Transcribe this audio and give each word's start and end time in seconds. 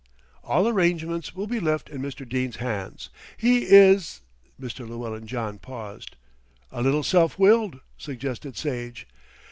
"All 0.43 0.67
arrangements 0.67 1.35
will 1.35 1.45
be 1.45 1.59
left 1.59 1.87
in 1.87 2.01
Mr. 2.01 2.27
Dene's 2.27 2.55
hands. 2.55 3.11
He 3.37 3.65
is" 3.65 4.21
Mr. 4.59 4.79
Lewellyn 4.89 5.27
John 5.27 5.59
paused. 5.59 6.15
"A 6.71 6.81
little 6.81 7.03
self 7.03 7.37
willed," 7.37 7.81
suggested 7.99 8.57
Sage. 8.57 9.05